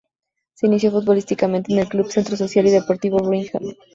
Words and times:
Se 0.55 0.65
inició 0.65 0.89
futbolísticamente 0.89 1.71
en 1.73 1.77
el 1.77 1.87
club 1.87 2.07
Centro 2.09 2.35
Social 2.35 2.65
y 2.65 2.71
Deportivo 2.71 3.19
Brinkmann. 3.19 3.75